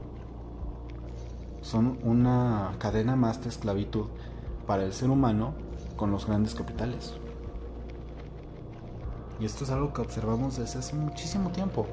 Son 1.62 1.98
una 2.02 2.74
cadena 2.78 3.16
más 3.16 3.42
de 3.42 3.48
esclavitud 3.48 4.06
para 4.66 4.84
el 4.84 4.92
ser 4.92 5.10
humano 5.10 5.54
con 5.96 6.10
los 6.10 6.26
grandes 6.26 6.54
capitales. 6.54 7.14
Y 9.40 9.44
esto 9.44 9.64
es 9.64 9.70
algo 9.70 9.92
que 9.92 10.02
observamos 10.02 10.56
desde 10.56 10.78
hace 10.78 10.94
muchísimo 10.94 11.50
tiempo, 11.50 11.86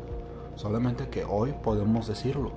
solamente 0.56 1.10
que 1.10 1.24
hoy 1.24 1.54
podemos 1.64 2.08
decirlo. 2.08 2.52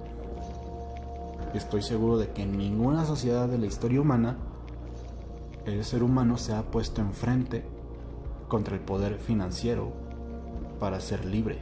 Estoy 1.54 1.83
seguro 1.83 2.19
de 2.19 2.31
que 2.31 2.42
en 2.42 2.57
ninguna 2.57 3.04
sociedad 3.04 3.49
de 3.49 3.59
la 3.59 3.66
historia 3.66 4.00
humana 4.00 4.37
el 5.66 5.85
ser 5.85 6.02
humano 6.02 6.38
se 6.38 6.54
ha 6.54 6.62
puesto 6.62 7.00
enfrente 7.00 7.64
contra 8.49 8.75
el 8.75 8.81
poder 8.81 9.19
financiero 9.19 9.92
para 10.81 11.00
ser 11.00 11.25
libre. 11.25 11.61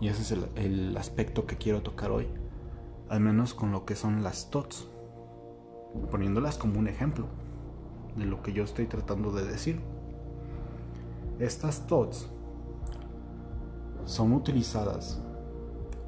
Y 0.00 0.08
ese 0.08 0.22
es 0.22 0.44
el, 0.54 0.96
aspecto 0.96 1.46
que 1.46 1.56
quiero 1.56 1.82
tocar 1.82 2.10
hoy, 2.10 2.28
al 3.10 3.18
menos 3.20 3.54
con 3.54 3.72
lo 3.72 3.84
que 3.84 3.96
son 3.96 4.22
las 4.22 4.50
TOTS, 4.50 4.86
poniéndolas 6.12 6.56
como 6.56 6.78
un 6.78 6.86
ejemplo 6.86 7.26
de 8.16 8.24
lo 8.24 8.40
que 8.40 8.52
yo 8.52 8.62
estoy 8.62 8.86
tratando 8.86 9.32
de 9.32 9.44
decir. 9.44 9.80
Estas 11.40 11.88
TOTS 11.88 12.30
son 14.04 14.32
utilizadas, 14.32 15.20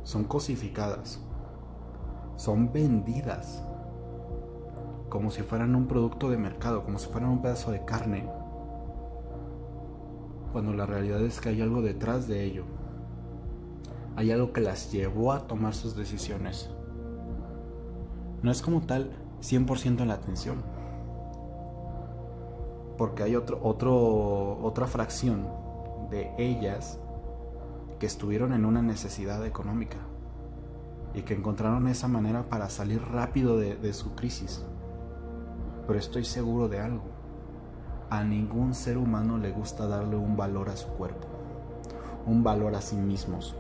son 0.04 0.22
cosificadas, 0.24 1.20
son 2.36 2.72
vendidas 2.72 3.64
como 5.08 5.32
si 5.32 5.42
fueran 5.42 5.74
un 5.74 5.88
producto 5.88 6.30
de 6.30 6.38
mercado, 6.38 6.84
como 6.84 7.00
si 7.00 7.08
fueran 7.08 7.30
un 7.30 7.42
pedazo 7.42 7.72
de 7.72 7.84
carne, 7.84 8.30
cuando 10.52 10.72
la 10.72 10.86
realidad 10.86 11.20
es 11.20 11.40
que 11.40 11.48
hay 11.48 11.60
algo 11.62 11.82
detrás 11.82 12.28
de 12.28 12.44
ello. 12.44 12.64
Hay 14.14 14.30
algo 14.30 14.52
que 14.52 14.60
las 14.60 14.92
llevó 14.92 15.32
a 15.32 15.48
tomar 15.48 15.74
sus 15.74 15.96
decisiones. 15.96 16.70
No 18.42 18.50
es 18.50 18.60
como 18.60 18.82
tal 18.82 19.10
100% 19.40 20.00
en 20.00 20.08
la 20.08 20.14
atención. 20.14 20.62
Porque 22.98 23.22
hay 23.22 23.36
otro, 23.36 23.60
otro, 23.62 24.58
otra 24.62 24.86
fracción 24.86 25.46
de 26.10 26.32
ellas 26.38 26.98
que 27.98 28.06
estuvieron 28.06 28.52
en 28.52 28.64
una 28.64 28.82
necesidad 28.82 29.44
económica 29.46 29.98
y 31.14 31.22
que 31.22 31.34
encontraron 31.34 31.88
esa 31.88 32.08
manera 32.08 32.48
para 32.48 32.68
salir 32.68 33.02
rápido 33.02 33.56
de, 33.58 33.76
de 33.76 33.92
su 33.92 34.14
crisis. 34.14 34.64
Pero 35.86 35.98
estoy 35.98 36.24
seguro 36.24 36.68
de 36.68 36.80
algo. 36.80 37.04
A 38.10 38.24
ningún 38.24 38.74
ser 38.74 38.98
humano 38.98 39.38
le 39.38 39.52
gusta 39.52 39.86
darle 39.86 40.16
un 40.16 40.36
valor 40.36 40.68
a 40.68 40.76
su 40.76 40.88
cuerpo, 40.88 41.28
un 42.26 42.42
valor 42.42 42.74
a 42.74 42.80
sí 42.80 42.96
mismos. 42.96 43.56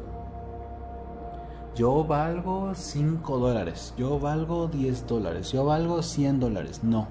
Yo 1.74 2.04
valgo 2.04 2.74
5 2.74 3.38
dólares, 3.38 3.94
yo 3.96 4.18
valgo 4.18 4.68
10 4.68 5.06
dólares, 5.06 5.52
yo 5.52 5.64
valgo 5.64 6.02
100 6.02 6.40
dólares. 6.40 6.84
No. 6.84 7.08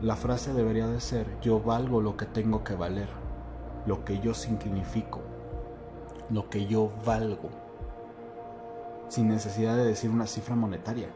La 0.00 0.16
frase 0.16 0.54
debería 0.54 0.86
de 0.86 1.00
ser, 1.00 1.26
yo 1.40 1.60
valgo 1.60 2.00
lo 2.00 2.16
que 2.16 2.26
tengo 2.26 2.64
que 2.64 2.74
valer, 2.74 3.08
lo 3.86 4.04
que 4.04 4.20
yo 4.20 4.32
significo, 4.32 5.20
lo 6.30 6.48
que 6.48 6.66
yo 6.66 6.90
valgo, 7.04 7.50
sin 9.08 9.28
necesidad 9.28 9.76
de 9.76 9.84
decir 9.84 10.10
una 10.10 10.26
cifra 10.26 10.54
monetaria 10.54 11.08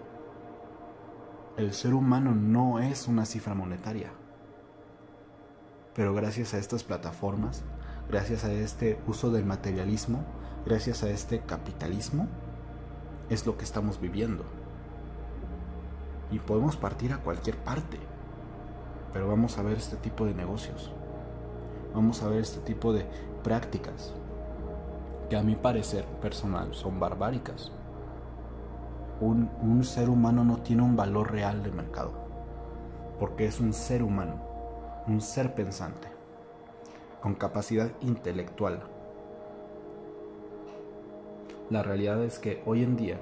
el 1.56 1.74
ser 1.74 1.94
humano 1.94 2.34
no 2.34 2.78
es 2.78 3.08
una 3.08 3.26
cifra 3.26 3.54
monetaria. 3.54 4.10
Pero 5.94 6.14
gracias 6.14 6.54
a 6.54 6.58
estas 6.58 6.82
plataformas, 6.82 7.62
gracias 8.08 8.44
a 8.44 8.52
este 8.52 8.98
uso 9.06 9.30
del 9.30 9.44
materialismo, 9.44 10.24
gracias 10.64 11.02
a 11.02 11.10
este 11.10 11.40
capitalismo, 11.40 12.26
es 13.30 13.46
lo 13.46 13.56
que 13.56 13.64
estamos 13.64 14.00
viviendo. 14.00 14.44
Y 16.30 16.38
podemos 16.38 16.76
partir 16.76 17.12
a 17.12 17.18
cualquier 17.18 17.56
parte, 17.56 17.98
pero 19.12 19.28
vamos 19.28 19.58
a 19.58 19.62
ver 19.62 19.76
este 19.76 19.96
tipo 19.96 20.24
de 20.24 20.34
negocios. 20.34 20.92
Vamos 21.94 22.22
a 22.22 22.28
ver 22.28 22.40
este 22.40 22.60
tipo 22.60 22.92
de 22.92 23.06
prácticas 23.42 24.14
que 25.28 25.36
a 25.36 25.42
mi 25.42 25.56
parecer 25.56 26.04
personal 26.20 26.74
son 26.74 26.98
barbáricas 26.98 27.72
un, 29.22 29.48
un 29.62 29.84
ser 29.84 30.10
humano 30.10 30.42
no 30.44 30.58
tiene 30.58 30.82
un 30.82 30.96
valor 30.96 31.30
real 31.30 31.62
de 31.62 31.70
mercado, 31.70 32.12
porque 33.20 33.46
es 33.46 33.60
un 33.60 33.72
ser 33.72 34.02
humano, 34.02 34.34
un 35.06 35.20
ser 35.20 35.54
pensante, 35.54 36.08
con 37.20 37.34
capacidad 37.34 37.92
intelectual. 38.00 38.82
La 41.72 41.82
realidad 41.82 42.22
es 42.22 42.38
que 42.38 42.62
hoy 42.66 42.82
en 42.82 42.98
día, 42.98 43.18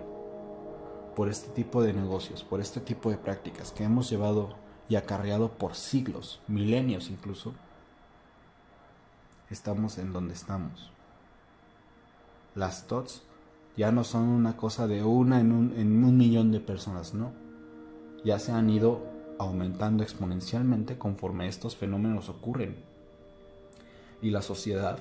por 1.15 1.29
este 1.29 1.51
tipo 1.51 1.85
de 1.85 1.93
negocios, 1.93 2.43
por 2.43 2.61
este 2.61 2.81
tipo 2.81 3.09
de 3.09 3.17
prácticas 3.17 3.71
que 3.71 3.85
hemos 3.85 4.11
llevado 4.11 4.57
y 4.89 4.97
acarreado 4.97 5.53
por 5.53 5.77
siglos, 5.77 6.41
milenios 6.49 7.11
incluso, 7.11 7.55
estamos 9.51 9.99
en 9.99 10.13
donde 10.13 10.35
estamos. 10.35 10.91
Las 12.57 12.89
TOTS 12.89 13.23
ya 13.77 13.93
no 13.93 14.03
son 14.03 14.25
una 14.25 14.57
cosa 14.57 14.89
de 14.89 15.05
una 15.05 15.39
en 15.39 15.53
un, 15.53 15.73
en 15.79 16.03
un 16.03 16.17
millón 16.17 16.51
de 16.51 16.59
personas, 16.59 17.15
no. 17.15 17.31
Ya 18.25 18.41
se 18.41 18.51
han 18.51 18.69
ido 18.69 19.07
aumentando 19.39 20.03
exponencialmente 20.03 20.99
conforme 20.99 21.47
estos 21.47 21.77
fenómenos 21.77 22.29
ocurren. 22.29 22.83
Y 24.21 24.31
la 24.31 24.43
sociedad 24.43 24.99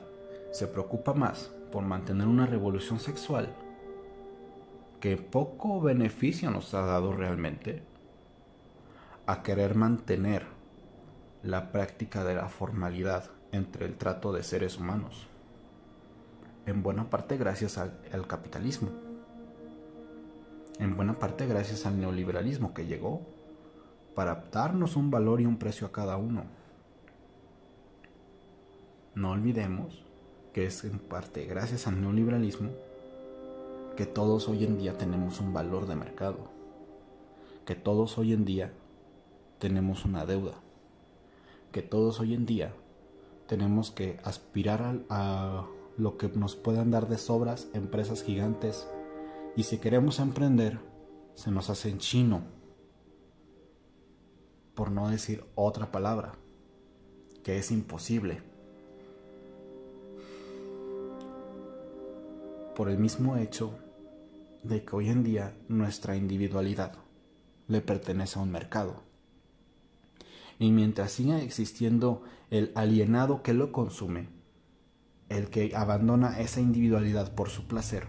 se 0.52 0.68
preocupa 0.68 1.16
más 1.16 1.50
por 1.72 1.84
mantener 1.84 2.28
una 2.28 2.46
revolución 2.46 3.00
sexual 3.00 3.54
que 5.00 5.18
poco 5.18 5.80
beneficio 5.80 6.52
nos 6.52 6.74
ha 6.74 6.82
dado 6.82 7.14
realmente 7.14 7.84
a 9.26 9.44
querer 9.44 9.76
mantener 9.76 10.46
la 11.44 11.72
práctica 11.72 12.24
de 12.24 12.36
la 12.36 12.50
formalidad 12.50 13.30
entre 13.52 13.86
el 13.86 13.96
trato 13.96 14.34
de 14.34 14.44
seres 14.44 14.78
humanos, 14.78 15.28
en 16.66 16.84
buena 16.84 17.10
parte 17.10 17.38
gracias 17.38 17.78
al, 17.78 18.28
capitalismo, 18.28 18.90
en 20.80 20.96
buena 20.96 21.18
parte 21.18 21.48
gracias 21.48 21.86
al 21.86 22.00
neoliberalismo 22.00 22.74
que 22.74 22.86
llegó 22.86 23.22
para 24.16 24.48
darnos 24.52 24.96
un 24.96 25.12
valor 25.12 25.40
y 25.40 25.46
un 25.46 25.58
precio 25.58 25.88
a 25.88 25.92
cada 25.92 26.18
uno. 26.18 26.44
No 29.16 29.32
olvidemos 29.32 30.09
que 30.54 30.66
es 30.66 30.84
en 30.84 31.00
parte 31.00 31.46
gracias 31.46 31.88
al 31.88 32.02
neoliberalismo 32.02 32.70
que 34.00 34.06
todos 34.06 34.48
hoy 34.48 34.64
en 34.64 34.78
día 34.78 34.98
tenemos 34.98 35.42
un 35.42 35.52
valor 35.52 35.86
de 35.86 35.96
mercado, 35.96 36.38
que 37.66 37.76
todos 37.76 38.18
hoy 38.18 38.32
en 38.32 38.46
día 38.46 38.72
tenemos 39.58 40.06
una 40.06 40.26
deuda, 40.26 40.54
que 41.74 41.82
todos 41.82 42.22
hoy 42.22 42.34
en 42.34 42.46
día 42.46 42.74
tenemos 43.46 43.92
que 43.92 44.18
aspirar 44.24 45.02
a, 45.10 45.68
lo 45.98 46.18
que 46.18 46.30
nos 46.30 46.56
puedan 46.56 46.92
dar 46.92 47.10
de 47.10 47.18
sobras 47.18 47.68
empresas 47.74 48.24
gigantes 48.24 48.88
y 49.58 49.64
si 49.64 49.80
queremos 49.80 50.20
emprender 50.20 50.80
se 51.36 51.52
nos 51.52 51.70
hace 51.70 51.90
en 51.90 51.98
chino, 51.98 52.44
por 54.76 54.92
no 54.92 55.10
decir 55.10 55.44
otra 55.56 55.92
palabra, 55.92 56.36
que 57.44 57.58
es 57.58 57.70
imposible. 57.70 58.49
Por 62.80 62.90
el 62.90 62.98
mismo 62.98 63.36
hecho 63.36 63.78
de 64.64 64.86
que 64.86 64.96
hoy 64.96 65.10
en 65.10 65.22
día 65.22 65.54
nuestra 65.68 66.16
individualidad 66.16 66.94
le 67.68 67.82
pertenece 67.82 68.40
a 68.40 68.42
un 68.42 68.52
mercado. 68.52 69.04
Y 70.60 70.72
mientras 70.72 71.12
siga 71.12 71.42
existiendo 71.42 72.24
el 72.50 72.72
alienado 72.76 73.44
que 73.44 73.54
lo 73.54 73.74
consume, 73.74 74.30
el 75.28 75.50
que 75.50 75.76
abandona 75.76 76.40
esa 76.40 76.62
individualidad 76.62 77.36
por 77.36 77.50
su 77.50 77.68
placer, 77.68 78.08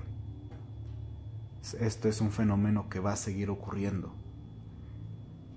esto 1.80 2.06
es 2.06 2.20
un 2.20 2.30
fenómeno 2.30 2.88
que 2.88 3.00
va 3.00 3.14
a 3.14 3.16
seguir 3.16 3.50
ocurriendo. 3.50 4.12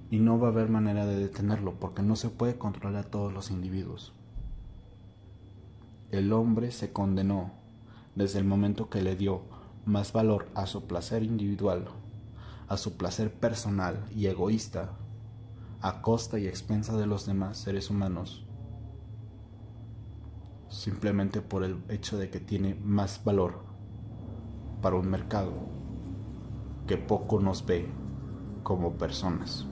Y 0.10 0.17
no 0.17 0.39
va 0.39 0.48
a 0.48 0.51
haber 0.51 0.70
manera 0.70 1.05
de 1.05 1.17
detenerlo 1.17 1.76
porque 1.80 2.02
no 2.02 2.15
se 2.15 2.32
puede 2.32 2.58
controlar 2.58 3.06
a 3.06 3.10
todos 3.12 3.32
los 3.32 3.52
individuos. 3.52 4.15
El 6.10 6.34
hombre 6.34 6.71
se 6.71 6.91
condenó 6.91 7.62
desde 8.15 8.39
el 8.39 8.45
momento 8.45 8.89
que 8.89 9.02
le 9.02 9.15
dio 9.15 9.41
más 9.86 10.13
valor 10.13 10.47
a 10.56 10.65
su 10.65 10.88
placer 10.88 11.23
individual, 11.23 11.86
a 12.67 12.78
su 12.78 12.97
placer 12.97 13.34
personal 13.34 14.06
y 14.15 14.28
egoísta, 14.28 14.97
a 15.82 16.02
costa 16.02 16.39
y 16.39 16.47
expensa 16.47 16.95
de 16.95 17.08
los 17.08 17.26
demás 17.26 17.58
seres 17.58 17.89
humanos, 17.89 18.45
simplemente 20.69 21.41
por 21.41 21.63
el 21.63 21.84
hecho 21.89 22.17
de 22.17 22.30
que 22.30 22.39
tiene 22.39 22.76
más 22.76 23.23
valor 23.23 23.63
para 24.82 24.95
un 24.95 25.10
mercado 25.10 25.54
que 26.88 26.97
poco 26.97 27.39
nos 27.39 27.65
ve 27.65 27.89
como 28.63 28.97
personas. 28.97 29.67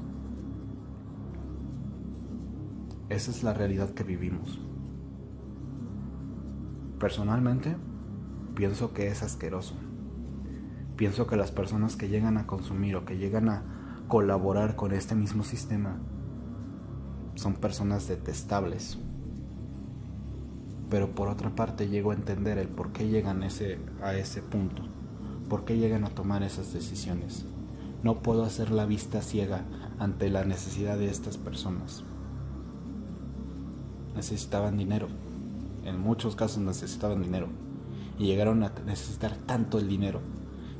Esa 3.10 3.32
es 3.32 3.43
la 3.43 3.54
realidad 3.54 3.89
que 3.89 4.04
vivimos. 4.04 4.60
Personalmente, 6.97 7.75
pienso 8.55 8.93
que 8.93 9.07
es 9.07 9.23
asqueroso. 9.23 9.75
Pienso 10.95 11.27
que 11.27 11.35
las 11.35 11.51
personas 11.51 11.95
que 11.95 12.09
llegan 12.09 12.37
a 12.37 12.47
consumir 12.47 12.95
o 12.95 13.05
que 13.05 13.17
llegan 13.17 13.49
a 13.49 13.63
colaborar 14.07 14.75
con 14.75 14.91
este 14.91 15.15
mismo 15.15 15.43
sistema 15.43 15.97
son 17.35 17.55
personas 17.55 18.07
detestables. 18.07 18.97
Pero 20.89 21.15
por 21.15 21.29
otra 21.29 21.55
parte 21.55 21.87
llego 21.87 22.11
a 22.11 22.15
entender 22.15 22.57
el 22.57 22.67
por 22.67 22.91
qué 22.91 23.07
llegan 23.07 23.43
ese, 23.43 23.79
a 24.03 24.13
ese 24.13 24.41
punto, 24.41 24.83
por 25.49 25.63
qué 25.63 25.77
llegan 25.77 26.03
a 26.03 26.09
tomar 26.09 26.43
esas 26.43 26.73
decisiones. 26.73 27.45
No 28.03 28.21
puedo 28.21 28.43
hacer 28.43 28.71
la 28.71 28.85
vista 28.85 29.21
ciega 29.21 29.63
ante 29.99 30.29
la 30.29 30.43
necesidad 30.43 30.97
de 30.97 31.09
estas 31.09 31.37
personas. 31.37 32.03
Necesitaban 34.15 34.77
dinero, 34.77 35.07
en 35.85 35.99
muchos 35.99 36.35
casos 36.35 36.61
necesitaban 36.61 37.21
dinero, 37.21 37.47
y 38.21 38.25
llegaron 38.25 38.63
a 38.63 38.71
necesitar 38.86 39.36
tanto 39.47 39.79
el 39.79 39.88
dinero 39.88 40.19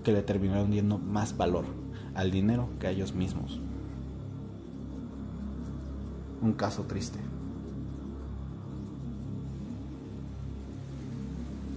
que 0.04 0.12
le 0.12 0.22
terminaron 0.22 0.76
dando 0.76 1.00
más 1.00 1.36
valor 1.36 1.66
al 2.14 2.30
dinero 2.30 2.70
que 2.80 2.86
a 2.86 2.92
ellos 2.92 3.16
mismos. 3.16 3.60
Un 6.44 6.54
caso 6.54 6.84
triste. 6.84 7.18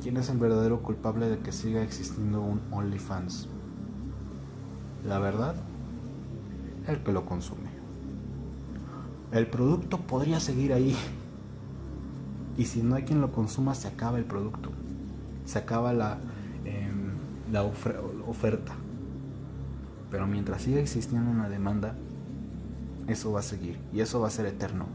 ¿Quién 0.03 0.19
es 0.19 0.29
el 0.29 0.37
verdadero 0.37 0.83
culpable 0.83 1.31
de 1.31 1.39
que 1.39 1.51
siga 1.51 1.83
existiendo 1.83 2.43
un 2.43 2.61
OnlyFans? 2.71 3.49
La 5.07 5.19
verdad, 5.19 5.55
el 6.89 7.03
que 7.03 7.13
lo 7.13 7.25
consume. 7.25 7.71
El 9.33 9.47
producto 9.47 9.97
podría 9.99 10.41
seguir 10.41 10.75
ahí. 10.75 10.95
Y 12.59 12.67
si 12.67 12.83
no 12.83 12.97
hay 12.97 13.05
quien 13.05 13.23
lo 13.23 13.33
consuma, 13.33 13.75
se 13.75 13.89
acaba 13.89 14.19
el 14.19 14.27
producto. 14.27 14.71
Se 15.45 15.59
acaba 15.59 15.93
la, 15.93 16.19
em, 16.65 17.13
la 17.53 17.63
oferta. 17.63 18.75
Pero 20.11 20.27
mientras 20.27 20.63
siga 20.63 20.81
existiendo 20.81 21.31
una 21.31 21.49
demanda, 21.49 21.95
eso 23.09 23.33
va 23.33 23.41
a 23.41 23.43
seguir 23.43 23.79
y 23.93 24.01
eso 24.01 24.21
va 24.21 24.29
a 24.29 24.31
ser 24.31 24.47
eterno. 24.47 24.87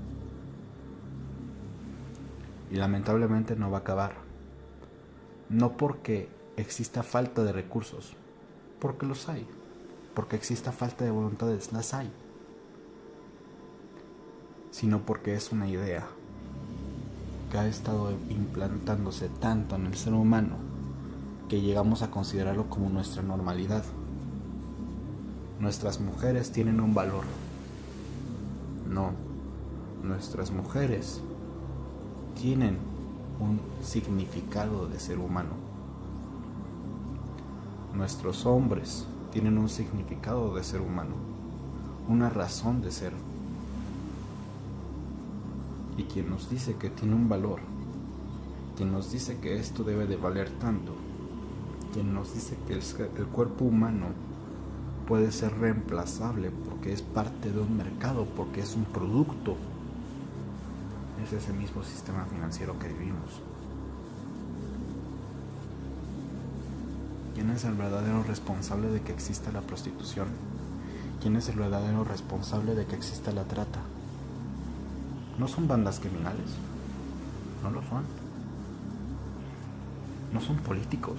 Y 2.72 2.76
lamentablemente 2.76 3.56
no 3.56 3.72
va 3.72 3.78
a 3.78 3.82
acabar. 3.82 4.14
No 5.50 5.78
porque 5.78 6.30
exista 6.58 7.04
falta 7.04 7.44
de 7.44 7.52
recursos, 7.52 8.14
porque 8.80 9.06
los 9.06 9.28
hay. 9.30 9.48
Porque 10.14 10.36
exista 10.36 10.72
falta 10.72 11.06
de 11.06 11.12
voluntades, 11.12 11.72
las 11.72 11.94
hay. 11.94 12.12
Sino 14.72 15.02
porque 15.06 15.34
es 15.34 15.52
una 15.52 15.68
idea 15.68 16.08
que 17.50 17.58
ha 17.58 17.68
estado 17.68 18.12
implantándose 18.30 19.30
tanto 19.40 19.76
en 19.76 19.88
el 19.88 19.96
ser 19.96 20.14
humano 20.14 20.56
que 21.48 21.62
llegamos 21.62 22.02
a 22.04 22.12
considerarlo 22.12 22.70
como 22.70 22.90
nuestra 22.90 23.24
normalidad 23.24 23.84
nuestras 25.60 26.00
mujeres 26.00 26.52
tienen 26.52 26.80
un 26.80 26.94
valor. 26.94 27.26
No, 28.90 29.12
nuestras 30.04 30.52
mujeres 30.52 31.22
tienen 32.40 32.78
un 33.40 33.60
significado 33.84 34.88
de 34.88 35.00
ser 35.00 35.20
humano. 35.20 35.50
Nuestros 37.94 38.46
hombres 38.46 39.06
tienen 39.34 39.58
un 39.58 39.68
significado 39.68 40.56
de 40.56 40.64
ser 40.64 40.80
humano, 40.80 41.16
una 42.08 42.30
razón 42.30 42.82
de 42.82 42.92
ser. 42.92 43.12
Y 46.00 46.04
quien 46.04 46.30
nos 46.30 46.50
dice 46.50 46.78
que 46.78 46.90
tiene 46.90 47.14
un 47.14 47.28
valor, 47.28 47.60
quien 48.78 48.94
nos 48.94 49.12
dice 49.12 49.38
que 49.40 49.60
esto 49.60 49.84
debe 49.84 50.08
de 50.08 50.16
valer 50.16 50.50
tanto, 50.52 50.94
quien 51.92 52.14
nos 52.14 52.34
dice 52.34 52.58
que 52.66 52.74
el, 52.74 53.28
cuerpo 53.28 53.66
humano 53.66 54.06
puede 55.10 55.34
ser 55.34 55.58
reemplazable 55.58 56.52
porque 56.52 56.94
es 56.94 57.02
parte 57.02 57.52
de 57.52 57.60
un 57.60 57.76
mercado, 57.76 58.26
porque 58.38 58.62
es 58.62 58.78
un 58.78 58.86
producto. 58.86 59.58
Es 61.22 61.34
ese 61.34 61.52
mismo 61.52 61.84
sistema 61.84 62.24
financiero 62.28 62.80
que 62.80 62.88
vivimos. 62.88 63.42
¿Quién 67.36 67.50
es 67.50 67.66
el 67.66 67.74
verdadero 67.74 68.24
responsable 68.24 68.88
de 68.88 69.02
que 69.02 69.12
exista 69.12 69.52
la 69.52 69.60
prostitución? 69.60 70.30
¿Quién 71.22 71.36
es 71.36 71.50
el 71.50 71.58
verdadero 71.58 72.06
responsable 72.06 72.74
de 72.74 72.86
que 72.86 72.96
exista 72.96 73.34
la 73.34 73.44
trata? 73.44 73.82
¿No 75.40 75.48
son 75.48 75.70
bandas 75.70 76.02
criminales? 76.02 76.52
No 77.64 77.72
lo 77.72 77.82
son. 77.84 78.04
No 80.34 80.42
son 80.42 80.58
políticos. 80.58 81.16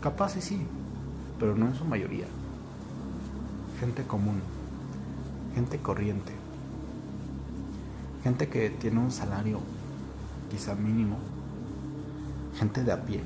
Capaz 0.00 0.34
sí, 0.40 0.64
pero 1.38 1.56
no 1.56 1.66
en 1.66 1.74
su 1.74 1.84
mayoría. 1.84 2.26
Gente 3.80 4.04
común, 4.04 4.40
gente 5.56 5.78
corriente, 5.78 6.32
gente 8.22 8.48
que 8.48 8.70
tiene 8.70 9.00
un 9.00 9.10
salario 9.10 9.58
quizá 10.50 10.76
mínimo, 10.76 11.16
gente 12.56 12.84
de 12.84 12.92
a 12.92 13.02
pie, 13.02 13.22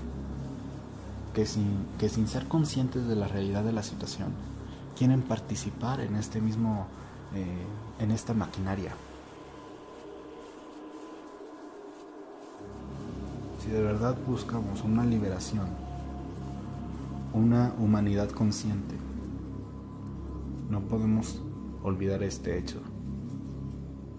que 1.34 1.44
sin, 1.44 1.86
que 1.98 2.08
sin 2.08 2.26
ser 2.26 2.48
conscientes 2.48 3.06
de 3.06 3.16
la 3.16 3.28
realidad 3.28 3.62
de 3.62 3.72
la 3.72 3.82
situación, 3.82 4.28
quieren 4.96 5.20
participar 5.20 6.00
en 6.00 6.16
este 6.16 6.40
mismo, 6.40 6.86
eh, 7.34 7.66
en 8.02 8.10
esta 8.10 8.32
maquinaria. 8.32 8.94
Si 13.66 13.72
de 13.72 13.82
verdad 13.82 14.16
buscamos 14.24 14.84
una 14.84 15.04
liberación, 15.04 15.66
una 17.32 17.74
humanidad 17.80 18.30
consciente, 18.30 18.94
no 20.70 20.82
podemos 20.82 21.42
olvidar 21.82 22.22
este 22.22 22.58
hecho. 22.58 22.80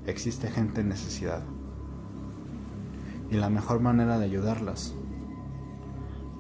Existe 0.06 0.50
gente 0.50 0.82
en 0.82 0.90
necesidad. 0.90 1.44
Y 3.32 3.36
la 3.36 3.50
mejor 3.50 3.80
manera 3.80 4.20
de 4.20 4.26
ayudarlas 4.26 4.94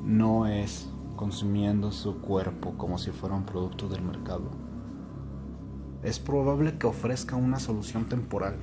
no 0.03 0.45
es 0.45 0.89
consumiendo 1.15 1.93
su 1.93 2.17
cuerpo 2.17 2.73
como 2.77 2.97
si 2.97 3.11
fuera 3.11 3.35
un 3.35 3.45
producto 3.45 3.87
del 3.87 4.01
mercado. 4.01 4.51
Es 6.03 6.19
probable 6.19 6.77
que 6.77 6.87
ofrezca 6.87 7.37
una 7.37 7.59
solución 7.59 8.09
temporal, 8.09 8.57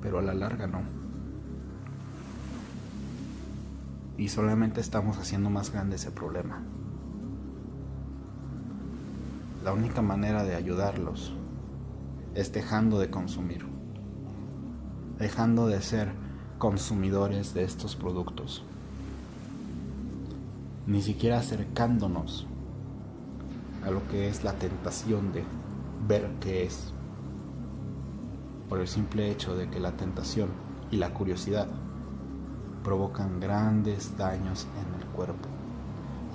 pero 0.00 0.20
a 0.20 0.22
la 0.22 0.34
larga 0.34 0.68
no. 0.68 1.03
Y 4.16 4.28
solamente 4.28 4.80
estamos 4.80 5.18
haciendo 5.18 5.50
más 5.50 5.72
grande 5.72 5.96
ese 5.96 6.10
problema. 6.10 6.62
La 9.64 9.72
única 9.72 10.02
manera 10.02 10.44
de 10.44 10.54
ayudarlos 10.54 11.32
es 12.34 12.52
dejando 12.52 12.98
de 12.98 13.10
consumir, 13.10 13.64
dejando 15.18 15.66
de 15.66 15.80
ser 15.80 16.12
consumidores 16.58 17.54
de 17.54 17.64
estos 17.64 17.96
productos, 17.96 18.62
ni 20.86 21.00
siquiera 21.00 21.38
acercándonos 21.38 22.46
a 23.84 23.90
lo 23.90 24.06
que 24.08 24.28
es 24.28 24.44
la 24.44 24.52
tentación 24.54 25.32
de 25.32 25.44
ver 26.06 26.30
qué 26.40 26.64
es, 26.64 26.92
por 28.68 28.80
el 28.80 28.88
simple 28.88 29.30
hecho 29.30 29.56
de 29.56 29.68
que 29.68 29.80
la 29.80 29.92
tentación 29.92 30.48
y 30.90 30.96
la 30.96 31.14
curiosidad 31.14 31.68
provocan 32.84 33.40
grandes 33.40 34.16
daños 34.16 34.68
en 34.76 35.00
el 35.00 35.06
cuerpo, 35.08 35.48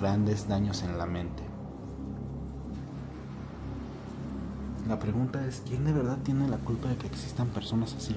grandes 0.00 0.48
daños 0.48 0.82
en 0.82 0.98
la 0.98 1.06
mente. 1.06 1.44
La 4.88 4.98
pregunta 4.98 5.46
es, 5.46 5.62
¿quién 5.66 5.84
de 5.84 5.92
verdad 5.92 6.18
tiene 6.24 6.48
la 6.48 6.58
culpa 6.58 6.88
de 6.88 6.96
que 6.96 7.06
existan 7.06 7.46
personas 7.48 7.94
así? 7.94 8.16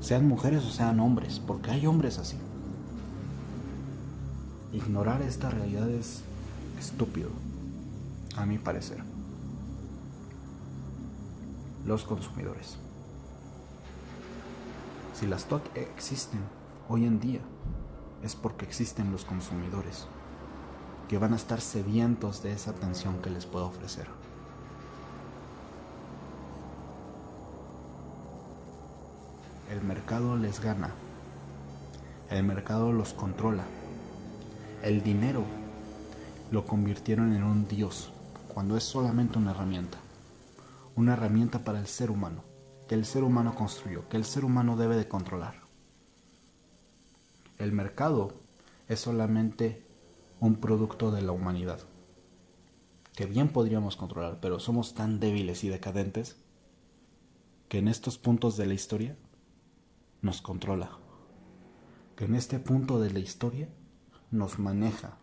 Sean 0.00 0.28
mujeres 0.28 0.64
o 0.64 0.70
sean 0.70 1.00
hombres, 1.00 1.40
porque 1.40 1.72
hay 1.72 1.86
hombres 1.86 2.18
así. 2.18 2.36
Ignorar 4.72 5.20
esta 5.22 5.50
realidad 5.50 5.90
es 5.90 6.22
estúpido, 6.78 7.30
a 8.36 8.46
mi 8.46 8.58
parecer. 8.58 9.02
Los 11.84 12.04
consumidores. 12.04 12.76
Si 15.14 15.26
las 15.26 15.46
TOC 15.46 15.62
existen 15.74 16.57
hoy 16.88 17.04
en 17.04 17.20
día, 17.20 17.40
es 18.22 18.34
porque 18.34 18.64
existen 18.64 19.12
los 19.12 19.24
consumidores, 19.24 20.06
que 21.08 21.18
van 21.18 21.32
a 21.32 21.36
estar 21.36 21.60
sedientos 21.60 22.42
de 22.42 22.52
esa 22.52 22.72
atención 22.72 23.20
que 23.22 23.30
les 23.30 23.46
puedo 23.46 23.66
ofrecer. 23.66 24.06
el 29.70 29.82
mercado 29.82 30.36
les 30.36 30.60
gana. 30.60 30.90
El 32.30 32.42
mercado 32.42 32.92
los 32.92 33.12
controla. 33.12 33.64
El 34.82 35.02
dinero 35.02 35.44
lo 36.50 36.66
convirtieron 36.66 37.34
en 37.34 37.42
un 37.42 37.68
dios 37.68 38.10
cuando 38.52 38.76
es 38.76 38.84
solamente 38.84 39.38
una 39.38 39.50
herramienta. 39.50 39.98
Una 40.96 41.12
herramienta 41.12 41.60
para 41.60 41.78
el 41.78 41.86
ser 41.86 42.10
humano, 42.10 42.42
que 42.88 42.94
el 42.94 43.04
ser 43.04 43.22
humano 43.22 43.54
construyó, 43.54 44.08
que 44.08 44.16
el 44.16 44.24
ser 44.24 44.44
humano 44.44 44.76
debe 44.76 44.96
de 44.96 45.06
controlar. 45.06 45.67
El 47.58 47.72
mercado 47.72 48.34
es 48.86 49.00
solamente 49.00 49.84
un 50.38 50.56
producto 50.56 51.10
de 51.10 51.22
la 51.22 51.32
humanidad, 51.32 51.80
que 53.14 53.26
bien 53.26 53.48
podríamos 53.48 53.96
controlar, 53.96 54.38
pero 54.40 54.60
somos 54.60 54.94
tan 54.94 55.18
débiles 55.18 55.64
y 55.64 55.68
decadentes 55.68 56.36
que 57.68 57.78
en 57.78 57.88
estos 57.88 58.16
puntos 58.16 58.56
de 58.56 58.66
la 58.66 58.74
historia 58.74 59.16
nos 60.22 60.40
controla, 60.40 60.90
que 62.14 62.26
en 62.26 62.36
este 62.36 62.60
punto 62.60 63.00
de 63.00 63.10
la 63.10 63.18
historia 63.18 63.68
nos 64.30 64.60
maneja. 64.60 65.18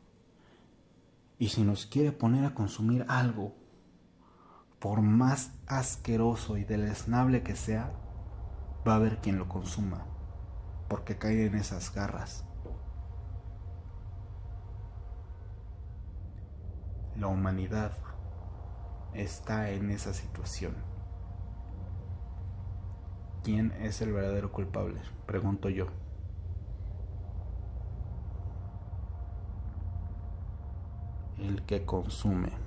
Y 1.39 1.50
si 1.50 1.63
nos 1.63 1.86
quiere 1.86 2.12
poner 2.12 2.43
a 2.43 2.54
consumir 2.54 3.06
algo, 3.08 3.56
por 4.80 5.02
más 5.02 5.52
asqueroso 5.67 6.58
y 6.58 6.65
deleznable 6.65 7.43
que 7.43 7.56
sea, 7.56 7.93
va 8.86 8.93
a 8.93 8.95
haber 8.98 9.19
quien 9.19 9.38
lo 9.38 9.48
consuma, 9.48 10.06
porque 10.88 11.17
cae 11.17 11.45
en 11.45 11.56
esas 11.56 11.93
garras. 11.93 12.45
La 17.15 17.28
humanidad 17.28 17.93
está 19.13 19.71
en 19.71 19.89
esa 19.89 20.13
situación. 20.13 20.76
¿Quién 23.43 23.71
es 23.80 24.02
el 24.02 24.12
verdadero 24.12 24.52
culpable? 24.52 25.00
Pregunto 25.26 25.69
yo. 25.69 25.88
El 31.38 31.63
que 31.65 31.86
consume. 31.86 32.64